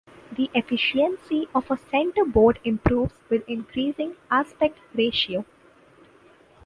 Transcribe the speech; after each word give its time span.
The 0.35 0.49
efficiency 0.55 1.47
of 1.53 1.69
a 1.69 1.77
centreboard 1.77 2.57
improves 2.63 3.13
with 3.29 3.47
increasing 3.47 4.15
aspect 4.31 4.79
ratio. 4.95 5.45